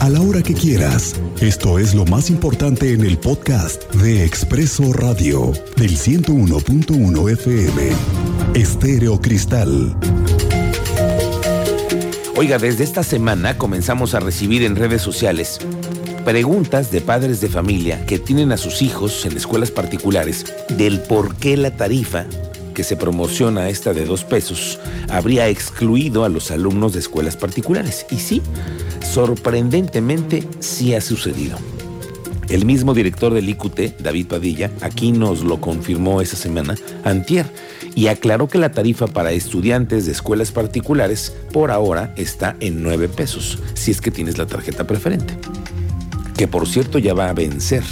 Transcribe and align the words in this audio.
a 0.00 0.08
la 0.08 0.20
hora 0.20 0.42
que 0.42 0.54
quieras. 0.54 1.14
Esto 1.40 1.78
es 1.78 1.94
lo 1.94 2.04
más 2.04 2.30
importante 2.30 2.92
en 2.92 3.04
el 3.04 3.18
podcast 3.18 3.92
de 3.94 4.24
Expreso 4.24 4.92
Radio 4.92 5.52
del 5.76 5.96
101.1 5.96 7.32
FM. 7.32 7.92
Estéreo 8.54 9.20
Cristal. 9.20 9.96
Oiga, 12.36 12.58
desde 12.58 12.84
esta 12.84 13.02
semana 13.02 13.58
comenzamos 13.58 14.14
a 14.14 14.20
recibir 14.20 14.62
en 14.62 14.76
redes 14.76 15.02
sociales 15.02 15.58
preguntas 16.24 16.90
de 16.90 17.00
padres 17.00 17.40
de 17.40 17.48
familia 17.48 18.04
que 18.06 18.18
tienen 18.18 18.52
a 18.52 18.56
sus 18.56 18.82
hijos 18.82 19.24
en 19.24 19.36
escuelas 19.36 19.70
particulares 19.70 20.44
del 20.68 21.00
por 21.00 21.36
qué 21.36 21.56
la 21.56 21.70
tarifa 21.70 22.26
que 22.78 22.84
se 22.84 22.96
promociona 22.96 23.70
esta 23.70 23.92
de 23.92 24.04
dos 24.04 24.22
pesos 24.22 24.78
habría 25.08 25.48
excluido 25.48 26.24
a 26.24 26.28
los 26.28 26.52
alumnos 26.52 26.92
de 26.92 27.00
escuelas 27.00 27.36
particulares. 27.36 28.06
Y 28.08 28.18
sí, 28.18 28.40
sorprendentemente 29.12 30.46
sí 30.60 30.94
ha 30.94 31.00
sucedido. 31.00 31.58
El 32.48 32.64
mismo 32.64 32.94
director 32.94 33.34
del 33.34 33.48
IQT, 33.48 34.00
David 34.00 34.26
Padilla, 34.26 34.70
aquí 34.80 35.12
nos 35.12 35.44
lo 35.44 35.60
confirmó 35.60 36.20
esa 36.20 36.36
semana, 36.36 36.76
antier, 37.04 37.46
y 37.94 38.06
aclaró 38.06 38.48
que 38.48 38.58
la 38.58 38.72
tarifa 38.72 39.06
para 39.06 39.32
estudiantes 39.32 40.06
de 40.06 40.12
escuelas 40.12 40.52
particulares 40.52 41.34
por 41.52 41.70
ahora 41.70 42.14
está 42.16 42.56
en 42.60 42.82
9 42.82 43.08
pesos, 43.08 43.58
si 43.74 43.90
es 43.90 44.00
que 44.00 44.10
tienes 44.10 44.38
la 44.38 44.46
tarjeta 44.46 44.86
preferente, 44.86 45.36
que 46.36 46.48
por 46.48 46.66
cierto 46.66 46.98
ya 46.98 47.12
va 47.12 47.28
a 47.28 47.34
vencer 47.34 47.82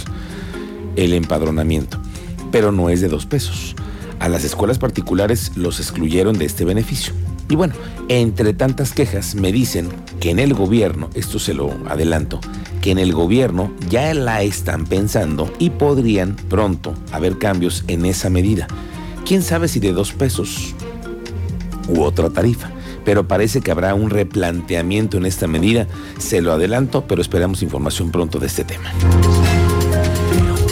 el 0.95 1.13
empadronamiento, 1.13 1.99
pero 2.51 2.71
no 2.71 2.89
es 2.89 3.01
de 3.01 3.09
2 3.09 3.25
pesos. 3.27 3.75
A 4.19 4.29
las 4.29 4.43
escuelas 4.43 4.79
particulares 4.79 5.51
los 5.55 5.79
excluyeron 5.79 6.37
de 6.39 6.45
este 6.45 6.65
beneficio. 6.65 7.13
Y 7.49 7.55
bueno, 7.55 7.73
entre 8.09 8.53
tantas 8.53 8.93
quejas 8.93 9.35
me 9.35 9.51
dicen 9.51 9.89
que 10.19 10.31
en 10.31 10.39
el 10.39 10.53
gobierno, 10.53 11.09
esto 11.13 11.39
se 11.39 11.53
lo 11.53 11.71
adelanto, 11.87 12.39
que 12.81 12.91
en 12.91 12.99
el 12.99 13.13
gobierno 13.13 13.71
ya 13.89 14.13
la 14.13 14.41
están 14.41 14.85
pensando 14.85 15.51
y 15.59 15.69
podrían 15.69 16.35
pronto 16.35 16.93
haber 17.11 17.37
cambios 17.37 17.83
en 17.87 18.05
esa 18.05 18.29
medida. 18.29 18.67
¿Quién 19.25 19.43
sabe 19.43 19.67
si 19.67 19.79
de 19.79 19.93
dos 19.93 20.13
pesos 20.13 20.73
u 21.87 22.01
otra 22.01 22.29
tarifa? 22.29 22.71
Pero 23.05 23.27
parece 23.27 23.61
que 23.61 23.71
habrá 23.71 23.93
un 23.93 24.09
replanteamiento 24.09 25.17
en 25.17 25.25
esta 25.25 25.47
medida. 25.47 25.87
Se 26.17 26.41
lo 26.41 26.51
adelanto, 26.51 27.07
pero 27.07 27.21
esperamos 27.21 27.61
información 27.61 28.11
pronto 28.11 28.39
de 28.39 28.47
este 28.47 28.65
tema. 28.65 28.91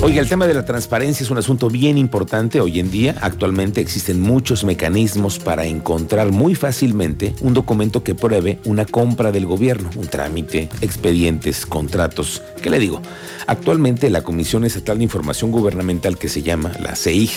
Oiga, 0.05 0.21
el 0.21 0.29
tema 0.29 0.45
de 0.45 0.53
la 0.53 0.65
transparencia 0.65 1.23
es 1.23 1.31
un 1.31 1.39
asunto 1.39 1.67
bien 1.67 1.97
importante 1.97 2.61
hoy 2.61 2.79
en 2.79 2.91
día. 2.91 3.15
Actualmente 3.21 3.81
existen 3.81 4.21
muchos 4.21 4.63
mecanismos 4.63 5.39
para 5.39 5.65
encontrar 5.65 6.31
muy 6.31 6.53
fácilmente 6.53 7.33
un 7.41 7.55
documento 7.55 8.03
que 8.03 8.13
pruebe 8.13 8.59
una 8.65 8.85
compra 8.85 9.31
del 9.31 9.47
gobierno, 9.47 9.89
un 9.95 10.05
trámite, 10.05 10.69
expedientes, 10.81 11.65
contratos. 11.65 12.43
¿Qué 12.61 12.69
le 12.69 12.77
digo? 12.77 13.01
Actualmente 13.47 14.11
la 14.11 14.21
Comisión 14.21 14.63
Estatal 14.63 14.99
de 14.99 15.05
Información 15.05 15.51
Gubernamental 15.51 16.19
que 16.19 16.29
se 16.29 16.43
llama 16.43 16.71
la 16.79 16.95
CEIG, 16.95 17.31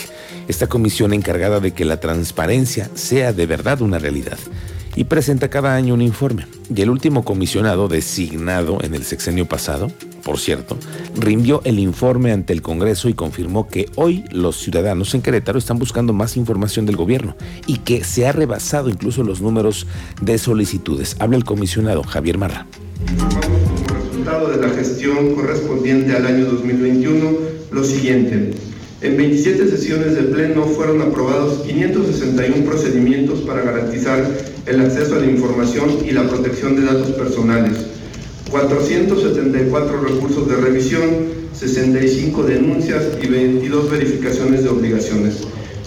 esta 0.46 0.66
comisión 0.66 1.14
encargada 1.14 1.60
de 1.60 1.72
que 1.72 1.86
la 1.86 2.00
transparencia 2.00 2.90
sea 2.92 3.32
de 3.32 3.46
verdad 3.46 3.80
una 3.80 3.98
realidad 3.98 4.36
y 4.96 5.04
presenta 5.04 5.48
cada 5.48 5.74
año 5.74 5.94
un 5.94 6.02
informe. 6.02 6.46
Y 6.74 6.82
el 6.82 6.90
último 6.90 7.24
comisionado 7.24 7.88
designado 7.88 8.78
en 8.82 8.94
el 8.94 9.04
sexenio 9.04 9.46
pasado, 9.46 9.90
por 10.24 10.38
cierto, 10.38 10.76
rindió 11.14 11.62
el 11.64 11.78
informe 11.78 12.32
ante 12.32 12.52
el 12.52 12.62
Congreso 12.62 13.08
y 13.08 13.14
confirmó 13.14 13.68
que 13.68 13.86
hoy 13.94 14.24
los 14.30 14.56
ciudadanos 14.56 15.14
en 15.14 15.22
Querétaro 15.22 15.58
están 15.58 15.78
buscando 15.78 16.12
más 16.12 16.36
información 16.36 16.86
del 16.86 16.96
gobierno 16.96 17.36
y 17.66 17.78
que 17.78 18.04
se 18.04 18.26
ha 18.26 18.32
rebasado 18.32 18.90
incluso 18.90 19.22
los 19.22 19.40
números 19.40 19.86
de 20.20 20.38
solicitudes. 20.38 21.16
Habla 21.18 21.36
el 21.36 21.44
comisionado 21.44 22.02
Javier 22.02 22.38
Marra. 22.38 22.66
Como 23.16 23.94
resultado 23.94 24.50
de 24.50 24.66
la 24.66 24.74
gestión 24.74 25.34
correspondiente 25.34 26.14
al 26.14 26.26
año 26.26 26.46
2021, 26.46 27.30
lo 27.70 27.84
siguiente. 27.84 28.50
En 29.00 29.16
27 29.16 29.68
sesiones 29.68 30.16
de 30.16 30.22
pleno 30.22 30.64
fueron 30.64 31.00
aprobados 31.00 31.60
561 31.60 32.68
procedimientos 32.68 33.40
para 33.42 33.62
garantizar 33.62 34.28
el 34.68 34.80
acceso 34.80 35.16
a 35.16 35.20
la 35.20 35.26
información 35.26 35.98
y 36.06 36.10
la 36.10 36.28
protección 36.28 36.76
de 36.76 36.82
datos 36.82 37.12
personales, 37.12 37.78
474 38.50 40.00
recursos 40.00 40.48
de 40.48 40.56
revisión, 40.56 41.38
65 41.54 42.42
denuncias 42.42 43.04
y 43.22 43.26
22 43.26 43.90
verificaciones 43.90 44.62
de 44.64 44.68
obligaciones. 44.68 45.38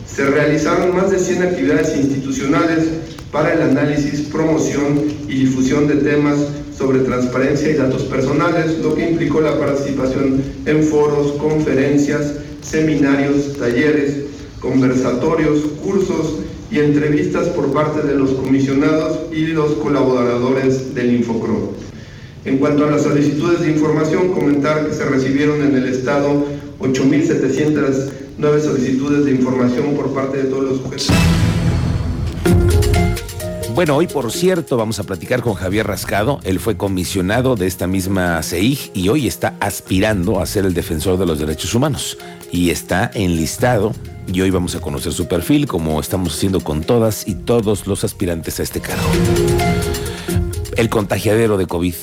Se 0.05 0.25
realizaron 0.25 0.95
más 0.95 1.11
de 1.11 1.19
100 1.19 1.43
actividades 1.43 1.95
institucionales 1.95 2.85
para 3.31 3.53
el 3.53 3.61
análisis, 3.61 4.21
promoción 4.21 5.05
y 5.27 5.45
difusión 5.45 5.87
de 5.87 5.95
temas 5.95 6.37
sobre 6.77 6.99
transparencia 6.99 7.69
y 7.69 7.75
datos 7.75 8.03
personales, 8.03 8.79
lo 8.79 8.95
que 8.95 9.09
implicó 9.11 9.41
la 9.41 9.57
participación 9.59 10.41
en 10.65 10.83
foros, 10.83 11.33
conferencias, 11.33 12.33
seminarios, 12.61 13.57
talleres, 13.57 14.25
conversatorios, 14.59 15.59
cursos 15.83 16.39
y 16.71 16.79
entrevistas 16.79 17.47
por 17.49 17.73
parte 17.73 18.07
de 18.07 18.15
los 18.15 18.31
comisionados 18.31 19.19
y 19.31 19.47
los 19.47 19.73
colaboradores 19.73 20.95
del 20.95 21.15
Infocro. 21.15 21.73
En 22.45 22.57
cuanto 22.57 22.85
a 22.85 22.91
las 22.91 23.03
solicitudes 23.03 23.59
de 23.59 23.71
información, 23.71 24.29
comentar 24.29 24.87
que 24.87 24.93
se 24.93 25.05
recibieron 25.05 25.61
en 25.61 25.75
el 25.75 25.85
Estado 25.89 26.45
8.709 26.79 28.59
solicitudes 28.61 29.25
de 29.25 29.31
información 29.31 29.95
por 29.95 30.13
parte 30.13 30.37
de 30.37 30.43
todos 30.45 30.63
los 30.63 30.77
sujetos. 30.77 31.09
Bueno, 33.75 33.95
hoy 33.95 34.07
por 34.07 34.31
cierto 34.31 34.75
vamos 34.77 34.99
a 34.99 35.03
platicar 35.03 35.41
con 35.41 35.53
Javier 35.53 35.87
Rascado. 35.87 36.39
Él 36.43 36.59
fue 36.59 36.77
comisionado 36.77 37.55
de 37.55 37.67
esta 37.67 37.87
misma 37.87 38.41
CEIG 38.43 38.91
y 38.93 39.09
hoy 39.09 39.27
está 39.27 39.55
aspirando 39.59 40.39
a 40.39 40.45
ser 40.45 40.65
el 40.65 40.73
defensor 40.73 41.17
de 41.17 41.25
los 41.25 41.39
derechos 41.39 41.73
humanos. 41.73 42.17
Y 42.51 42.69
está 42.69 43.09
enlistado 43.13 43.93
y 44.31 44.41
hoy 44.41 44.51
vamos 44.51 44.75
a 44.75 44.81
conocer 44.81 45.13
su 45.13 45.27
perfil 45.27 45.67
como 45.67 45.99
estamos 45.99 46.35
haciendo 46.35 46.59
con 46.59 46.83
todas 46.83 47.27
y 47.27 47.35
todos 47.35 47.87
los 47.87 48.03
aspirantes 48.03 48.59
a 48.59 48.63
este 48.63 48.81
cargo. 48.81 49.07
El 50.75 50.89
contagiadero 50.89 51.57
de 51.57 51.65
COVID 51.65 51.95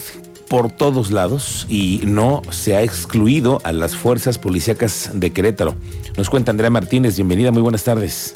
por 0.48 0.70
todos 0.70 1.10
lados 1.10 1.66
y 1.68 2.00
no 2.04 2.42
se 2.50 2.74
ha 2.74 2.82
excluido 2.82 3.60
a 3.64 3.72
las 3.72 3.96
fuerzas 3.96 4.38
policíacas 4.38 5.10
de 5.12 5.30
Querétaro. 5.30 5.74
Nos 6.16 6.30
cuenta 6.30 6.50
Andrea 6.50 6.70
Martínez, 6.70 7.16
bienvenida, 7.16 7.52
muy 7.52 7.62
buenas 7.62 7.84
tardes. 7.84 8.34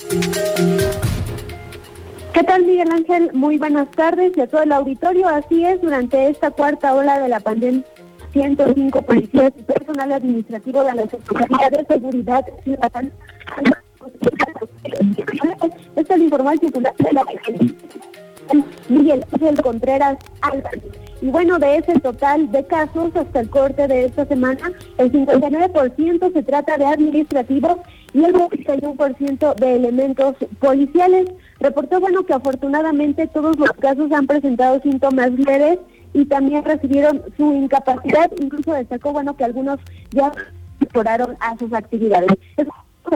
¿Qué 2.35 2.43
tal, 2.45 2.65
Miguel 2.65 2.91
Ángel? 2.91 3.31
Muy 3.35 3.59
buenas 3.59 3.91
tardes 3.91 4.33
y 4.37 4.41
a 4.41 4.47
todo 4.47 4.63
el 4.63 4.73
auditorio. 4.73 5.29
Así 5.29 5.65
es, 5.65 5.81
durante 5.81 6.29
esta 6.29 6.51
cuarta 6.51 6.95
ola 6.95 7.19
de 7.19 7.29
la 7.29 7.41
pandemia, 7.41 7.85
105 8.33 9.03
policías 9.03 9.53
y 9.59 9.63
personal 9.63 10.13
administrativo 10.13 10.83
de 10.85 10.95
la 10.95 11.03
Secretaría 11.03 11.71
de 11.71 11.85
Seguridad 11.87 12.45
Ciudadana. 12.65 13.11
Esta 15.97 16.15
es 16.15 16.21
informal 16.21 16.59
titular 16.59 16.95
de 16.97 17.13
la 17.13 17.25
Miguel 18.89 19.25
Ángel 19.33 19.63
Contreras 19.63 20.19
Álvarez. 20.41 20.83
Y 21.21 21.27
bueno, 21.27 21.59
de 21.59 21.77
ese 21.77 22.01
total 22.01 22.51
de 22.51 22.67
casos 22.67 23.15
hasta 23.15 23.41
el 23.41 23.49
corte 23.49 23.87
de 23.87 24.07
esta 24.07 24.27
semana, 24.27 24.73
el 24.99 25.13
59% 25.13 26.33
se 26.33 26.43
trata 26.43 26.77
de 26.79 26.85
administrativos 26.85 27.79
y 28.13 28.25
el 28.25 28.35
91% 28.35 29.55
de 29.55 29.77
elementos 29.77 30.35
policiales. 30.59 31.31
Reportó, 31.61 32.01
bueno, 32.01 32.25
que 32.25 32.35
afortunadamente 32.35 33.29
todos 33.29 33.57
los 33.57 33.71
casos 33.73 34.11
han 34.11 34.27
presentado 34.27 34.81
síntomas 34.81 35.31
leves 35.31 35.79
y 36.13 36.25
también 36.27 36.65
recibieron 36.65 37.23
su 37.37 37.53
incapacidad. 37.53 38.31
Incluso 38.41 38.73
destacó, 38.73 39.13
bueno, 39.13 39.37
que 39.37 39.45
algunos 39.45 39.81
ya 40.11 40.33
mejoraron 40.81 41.37
a 41.41 41.57
sus 41.59 41.73
actividades. 41.73 42.31
Es 42.57 42.67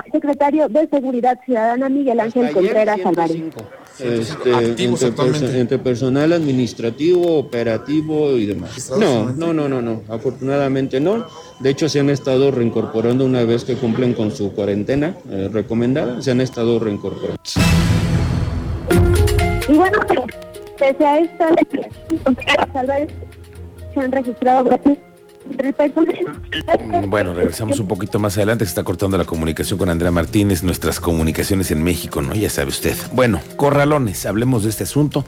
el 0.05 0.13
secretario 0.13 0.69
de 0.69 0.89
Seguridad 0.89 1.39
Ciudadana, 1.45 1.89
Miguel 1.89 2.21
Ángel 2.21 2.53
Contreras 2.53 2.99
Álvarez. 3.05 3.43
Este, 3.99 4.85
entre, 4.85 5.61
entre, 5.61 5.79
personal 5.79 6.33
administrativo, 6.35 7.39
operativo 7.39 8.33
y 8.33 8.45
demás. 8.45 8.93
No, 8.99 9.31
no, 9.33 9.55
no, 9.55 9.69
no, 9.69 9.81
no, 9.81 10.03
afortunadamente 10.09 11.01
no. 11.01 11.27
De 11.61 11.71
hecho, 11.71 11.89
se 11.89 12.01
han 12.01 12.11
estado 12.11 12.51
reincorporando 12.51 13.25
una 13.25 13.45
vez 13.45 13.65
que 13.65 13.75
cumplen 13.77 14.13
con 14.13 14.33
su 14.33 14.53
cuarentena 14.53 15.17
eh, 15.31 15.49
recomendada, 15.51 16.21
se 16.21 16.31
han 16.31 16.43
estado 16.43 16.79
reincorporando. 16.79 17.41
Y 19.69 19.73
bueno, 19.73 19.99
pese 20.79 21.05
a 21.05 21.19
esta, 21.19 21.49
se 23.95 24.01
han 24.01 24.13
registrado 24.13 24.79
Mm, 25.49 27.09
bueno, 27.09 27.35
regresamos 27.35 27.79
un 27.79 27.87
poquito 27.87 28.19
más 28.19 28.37
adelante. 28.37 28.65
Se 28.65 28.71
está 28.71 28.83
cortando 28.85 29.17
la 29.17 29.25
comunicación 29.25 29.79
con 29.79 29.89
Andrea 29.89 30.11
Martínez, 30.11 30.63
nuestras 30.63 31.01
comunicaciones 31.01 31.71
en 31.71 31.83
México, 31.83 32.21
¿no? 32.21 32.35
Ya 32.35 32.51
sabe 32.51 32.69
usted. 32.69 32.97
Bueno, 33.13 33.41
corralones, 33.57 34.27
hablemos 34.27 34.65
de 34.65 34.71
este 34.71 34.85
asunto. 34.85 35.25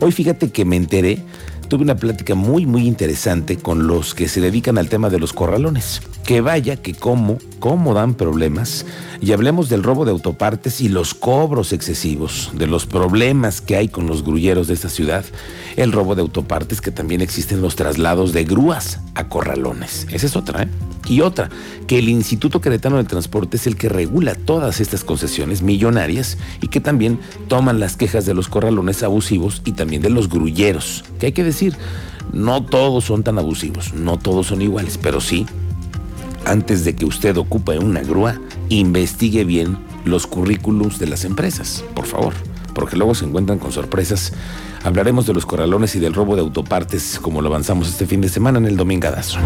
Hoy 0.00 0.12
fíjate 0.12 0.50
que 0.50 0.64
me 0.64 0.76
enteré 0.76 1.18
tuve 1.68 1.82
una 1.82 1.96
plática 1.96 2.34
muy, 2.34 2.66
muy 2.66 2.86
interesante 2.86 3.56
con 3.56 3.86
los 3.86 4.14
que 4.14 4.28
se 4.28 4.40
dedican 4.40 4.78
al 4.78 4.88
tema 4.88 5.10
de 5.10 5.18
los 5.18 5.32
corralones. 5.32 6.00
Que 6.24 6.40
vaya, 6.40 6.76
que 6.76 6.94
cómo, 6.94 7.38
cómo 7.58 7.94
dan 7.94 8.14
problemas. 8.14 8.86
Y 9.20 9.32
hablemos 9.32 9.68
del 9.68 9.82
robo 9.82 10.04
de 10.04 10.10
autopartes 10.12 10.80
y 10.80 10.88
los 10.88 11.14
cobros 11.14 11.72
excesivos, 11.72 12.50
de 12.54 12.66
los 12.66 12.86
problemas 12.86 13.60
que 13.60 13.76
hay 13.76 13.88
con 13.88 14.06
los 14.06 14.22
grulleros 14.22 14.68
de 14.68 14.74
esta 14.74 14.88
ciudad. 14.88 15.24
El 15.76 15.92
robo 15.92 16.14
de 16.14 16.22
autopartes, 16.22 16.80
que 16.80 16.90
también 16.90 17.20
existen 17.20 17.60
los 17.60 17.76
traslados 17.76 18.32
de 18.32 18.44
grúas 18.44 19.00
a 19.14 19.28
corralones. 19.28 20.06
Esa 20.10 20.26
es 20.26 20.36
otra, 20.36 20.64
¿eh? 20.64 20.68
Y 21.08 21.20
otra, 21.20 21.50
que 21.86 21.98
el 21.98 22.08
Instituto 22.08 22.60
Queretano 22.60 22.96
de 22.96 23.04
Transporte 23.04 23.56
es 23.56 23.66
el 23.66 23.76
que 23.76 23.88
regula 23.88 24.34
todas 24.34 24.80
estas 24.80 25.04
concesiones 25.04 25.62
millonarias 25.62 26.36
y 26.60 26.68
que 26.68 26.80
también 26.80 27.20
toman 27.48 27.78
las 27.78 27.96
quejas 27.96 28.26
de 28.26 28.34
los 28.34 28.48
corralones 28.48 29.02
abusivos 29.02 29.62
y 29.64 29.72
también 29.72 30.02
de 30.02 30.10
los 30.10 30.28
grulleros. 30.28 31.04
Que 31.20 31.26
hay 31.26 31.32
que 31.32 31.44
decir, 31.44 31.76
no 32.32 32.64
todos 32.64 33.04
son 33.04 33.22
tan 33.22 33.38
abusivos, 33.38 33.94
no 33.94 34.18
todos 34.18 34.48
son 34.48 34.62
iguales, 34.62 34.98
pero 34.98 35.20
sí, 35.20 35.46
antes 36.44 36.84
de 36.84 36.94
que 36.94 37.04
usted 37.04 37.36
ocupe 37.36 37.78
una 37.78 38.00
grúa, 38.02 38.40
investigue 38.68 39.44
bien 39.44 39.78
los 40.04 40.26
currículums 40.26 40.98
de 40.98 41.06
las 41.06 41.24
empresas, 41.24 41.84
por 41.94 42.06
favor, 42.06 42.34
porque 42.74 42.96
luego 42.96 43.14
se 43.14 43.24
encuentran 43.24 43.58
con 43.58 43.72
sorpresas. 43.72 44.32
Hablaremos 44.84 45.26
de 45.26 45.34
los 45.34 45.46
corralones 45.46 45.96
y 45.96 45.98
del 45.98 46.14
robo 46.14 46.36
de 46.36 46.42
autopartes, 46.42 47.18
como 47.20 47.42
lo 47.42 47.48
avanzamos 47.48 47.88
este 47.88 48.06
fin 48.06 48.20
de 48.20 48.28
semana 48.28 48.58
en 48.58 48.66
el 48.66 48.76
Domingadazo. 48.76 49.38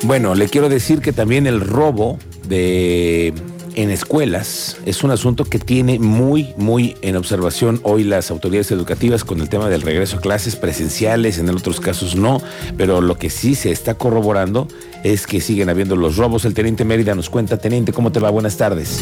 Bueno, 0.04 0.36
le 0.36 0.48
quiero 0.48 0.70
decir 0.70 1.02
que 1.02 1.14
también 1.14 1.48
el 1.48 1.62
robo 1.62 2.20
de 2.48 3.34
en 3.80 3.92
escuelas 3.92 4.78
es 4.86 5.06
un 5.06 5.12
asunto 5.12 5.46
que 5.46 5.58
tiene 5.58 6.00
muy, 6.00 6.54
muy 6.58 6.98
en 7.02 7.16
observación 7.16 7.80
hoy 7.84 8.04
las 8.04 8.30
autoridades 8.30 8.72
educativas 8.72 9.24
con 9.24 9.40
el 9.40 9.48
tema 9.48 9.70
del 9.70 9.82
regreso 9.82 10.18
a 10.18 10.20
clases 10.20 10.58
presenciales, 10.58 11.38
en 11.38 11.50
otros 11.50 11.80
casos 11.80 12.18
no, 12.18 12.42
pero 12.76 13.00
lo 13.00 13.18
que 13.18 13.30
sí 13.30 13.56
se 13.56 13.72
está 13.72 13.94
corroborando 13.94 14.68
es 15.06 15.26
que 15.26 15.40
siguen 15.40 15.70
habiendo 15.70 15.96
los 15.96 16.18
robos. 16.18 16.44
El 16.44 16.54
teniente 16.54 16.84
Mérida 16.84 17.16
nos 17.16 17.30
cuenta, 17.30 17.56
teniente, 17.56 17.94
¿cómo 17.94 18.12
te 18.12 18.20
va? 18.20 18.30
Buenas 18.30 18.58
tardes. 18.58 19.02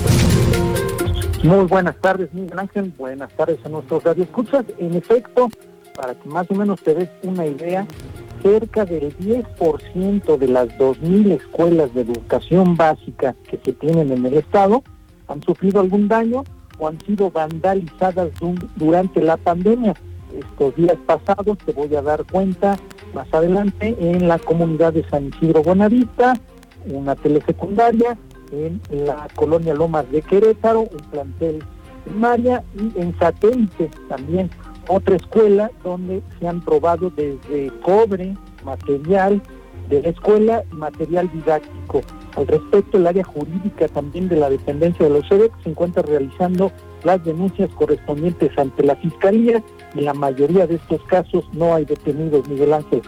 Muy 1.41 1.65
buenas 1.65 1.95
tardes, 1.99 2.31
Miguel 2.31 2.59
Ángel. 2.59 2.93
Buenas 2.99 3.31
tardes 3.35 3.57
a 3.65 3.69
nuestros 3.69 4.03
radioescuchas. 4.03 4.63
En 4.77 4.93
efecto, 4.93 5.49
para 5.95 6.13
que 6.13 6.29
más 6.29 6.45
o 6.51 6.53
menos 6.53 6.79
te 6.83 6.93
des 6.93 7.09
una 7.23 7.47
idea, 7.47 7.87
cerca 8.41 8.85
del 8.85 9.15
10% 9.17 10.37
de 10.37 10.47
las 10.47 10.67
2.000 10.77 11.31
escuelas 11.31 11.93
de 11.93 12.01
educación 12.01 12.75
básica 12.75 13.35
que 13.49 13.59
se 13.63 13.73
tienen 13.73 14.11
en 14.11 14.25
el 14.25 14.35
Estado 14.35 14.83
han 15.27 15.41
sufrido 15.43 15.81
algún 15.81 16.07
daño 16.07 16.43
o 16.79 16.87
han 16.87 16.99
sido 17.01 17.29
vandalizadas 17.31 18.29
durante 18.75 19.21
la 19.21 19.37
pandemia. 19.37 19.93
Estos 20.37 20.75
días 20.75 20.97
pasados 21.05 21.57
te 21.65 21.71
voy 21.73 21.93
a 21.95 22.01
dar 22.01 22.23
cuenta 22.25 22.77
más 23.13 23.27
adelante 23.33 23.95
en 23.99 24.27
la 24.27 24.37
comunidad 24.39 24.93
de 24.93 25.03
San 25.09 25.27
Isidro 25.27 25.63
Buenavista, 25.63 26.33
una 26.85 27.15
telesecundaria, 27.15 28.17
en 28.51 28.79
la 28.89 29.27
colonia 29.35 29.73
Lomas 29.73 30.09
de 30.11 30.21
Querétaro, 30.21 30.81
un 30.81 31.09
plantel 31.11 31.63
primaria 32.05 32.63
y 32.75 33.01
en 33.01 33.17
satélite 33.19 33.89
también 34.07 34.49
otra 34.87 35.15
escuela 35.15 35.71
donde 35.83 36.21
se 36.39 36.47
han 36.47 36.61
probado 36.61 37.09
desde 37.09 37.71
cobre, 37.81 38.35
material 38.63 39.41
de 39.89 40.01
la 40.01 40.09
escuela 40.09 40.63
y 40.71 40.75
material 40.75 41.29
didáctico. 41.31 42.01
Al 42.35 42.47
respecto, 42.47 42.97
el 42.97 43.07
área 43.07 43.23
jurídica 43.23 43.87
también 43.87 44.27
de 44.27 44.35
la 44.35 44.49
dependencia 44.49 45.05
de 45.05 45.11
los 45.11 45.27
SEDEC 45.27 45.51
se 45.63 45.69
encuentra 45.69 46.03
realizando 46.03 46.71
las 47.03 47.23
denuncias 47.23 47.69
correspondientes 47.75 48.51
ante 48.57 48.83
la 48.83 48.95
Fiscalía 48.97 49.63
en 49.95 50.05
la 50.05 50.13
mayoría 50.13 50.67
de 50.67 50.75
estos 50.75 51.01
casos 51.03 51.45
no 51.53 51.73
hay 51.73 51.85
detenidos, 51.85 52.47
Miguel 52.47 52.73
Ángel. 52.73 53.01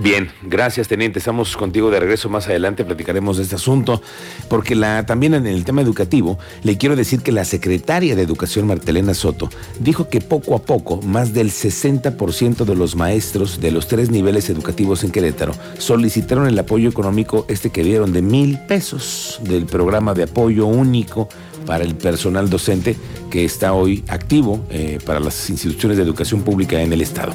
Bien, 0.00 0.30
gracias 0.42 0.88
teniente. 0.88 1.18
Estamos 1.18 1.56
contigo 1.56 1.90
de 1.90 2.00
regreso 2.00 2.28
más 2.28 2.48
adelante, 2.48 2.84
platicaremos 2.84 3.36
de 3.36 3.44
este 3.44 3.54
asunto, 3.54 4.02
porque 4.48 4.74
la, 4.74 5.06
también 5.06 5.34
en 5.34 5.46
el 5.46 5.64
tema 5.64 5.82
educativo 5.82 6.38
le 6.62 6.76
quiero 6.76 6.96
decir 6.96 7.20
que 7.20 7.30
la 7.30 7.44
secretaria 7.44 8.16
de 8.16 8.22
Educación 8.22 8.66
Martelena 8.66 9.14
Soto 9.14 9.48
dijo 9.78 10.08
que 10.08 10.20
poco 10.20 10.56
a 10.56 10.62
poco 10.62 11.00
más 11.02 11.32
del 11.32 11.50
60% 11.50 12.64
de 12.64 12.74
los 12.74 12.96
maestros 12.96 13.60
de 13.60 13.70
los 13.70 13.86
tres 13.86 14.10
niveles 14.10 14.50
educativos 14.50 15.04
en 15.04 15.12
Querétaro 15.12 15.54
solicitaron 15.78 16.48
el 16.48 16.58
apoyo 16.58 16.88
económico 16.88 17.46
este 17.48 17.70
que 17.70 17.84
dieron 17.84 18.12
de 18.12 18.22
mil 18.22 18.58
pesos 18.58 19.38
del 19.42 19.66
programa 19.66 20.12
de 20.14 20.24
apoyo 20.24 20.66
único 20.66 21.28
para 21.66 21.84
el 21.84 21.94
personal 21.94 22.50
docente 22.50 22.96
que 23.30 23.44
está 23.44 23.72
hoy 23.72 24.04
activo 24.08 24.66
eh, 24.70 24.98
para 25.06 25.20
las 25.20 25.48
instituciones 25.50 25.96
de 25.96 26.02
educación 26.02 26.42
pública 26.42 26.80
en 26.82 26.92
el 26.92 27.00
Estado 27.00 27.34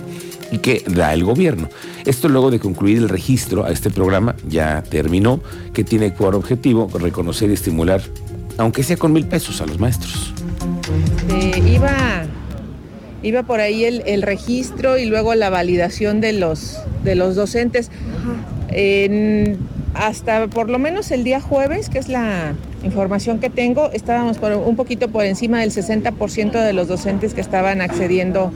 y 0.52 0.60
que 0.60 0.84
da 0.88 1.14
el 1.14 1.24
gobierno. 1.24 1.70
Esto 2.06 2.30
luego 2.30 2.52
de 2.52 2.60
concluir 2.60 2.98
el 2.98 3.10
registro 3.10 3.66
a 3.66 3.72
este 3.72 3.90
programa 3.90 4.36
ya 4.48 4.84
terminó, 4.90 5.42
que 5.74 5.84
tiene 5.84 6.12
por 6.12 6.36
objetivo 6.36 6.90
reconocer 6.94 7.50
y 7.50 7.54
estimular, 7.54 8.02
aunque 8.58 8.84
sea 8.84 8.98
con 8.98 9.14
mil 9.14 9.26
pesos, 9.26 9.62
a 9.62 9.66
los 9.66 9.80
maestros. 9.80 10.34
Este, 11.30 11.60
iba, 11.70 12.24
iba 13.24 13.44
por 13.44 13.60
ahí 13.60 13.86
el, 13.86 14.22
registro 14.22 14.98
y 14.98 15.06
luego 15.06 15.36
la 15.36 15.50
validación 15.50 16.22
de 16.22 16.34
los, 16.34 16.78
de 17.04 17.16
los 17.16 17.36
docentes. 17.36 17.92
hasta 19.94 20.48
por 20.48 20.70
lo 20.70 20.80
menos 20.80 21.12
el 21.12 21.24
día 21.24 21.42
jueves, 21.42 21.90
que 21.90 22.00
es 22.00 22.10
la 22.10 22.54
información 22.84 23.40
que 23.40 23.50
tengo, 23.50 23.92
estábamos 23.92 24.38
por, 24.38 24.54
un 24.54 24.76
poquito 24.76 25.10
por 25.10 25.26
encima 25.26 25.60
del 25.60 25.72
60% 25.72 26.52
de 26.52 26.74
los 26.74 26.88
docentes 26.88 27.34
que 27.34 27.42
estaban 27.42 27.82
accediendo 27.82 28.52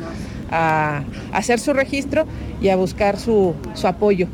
a 0.53 1.03
hacer 1.33 1.59
su 1.59 1.73
registro 1.73 2.25
y 2.61 2.69
a 2.69 2.75
buscar 2.75 3.17
su, 3.17 3.55
su 3.73 3.87
apoyo. 3.87 4.27